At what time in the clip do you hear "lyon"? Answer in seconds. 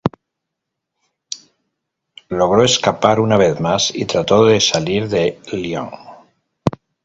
5.51-5.91